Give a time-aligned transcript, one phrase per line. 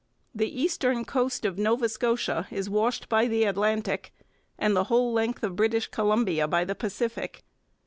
[0.33, 4.11] The eastern coast of Nova Scotia is washed by the Atlantic,
[4.57, 7.43] and the whole length of British Columbia by the Pacific.